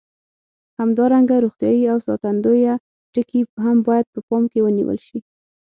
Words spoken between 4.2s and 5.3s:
پام کې ونیول شي.